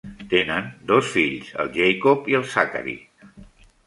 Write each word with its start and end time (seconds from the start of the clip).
Tenen 0.29 0.69
dos 0.91 1.11
fills, 1.17 1.51
el 1.63 1.69
Jacob 1.75 2.31
i 2.33 2.39
el 2.39 2.47
Zachary. 2.55 2.97